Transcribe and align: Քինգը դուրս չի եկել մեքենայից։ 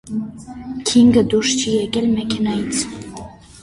Քինգը 0.93 1.25
դուրս 1.35 1.55
չի 1.61 1.77
եկել 1.77 2.11
մեքենայից։ 2.19 2.85